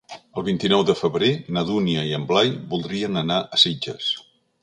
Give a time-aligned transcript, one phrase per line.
[0.41, 4.09] El vint-i-nou de febrer na Dúnia i en Blai voldrien anar a Sitges.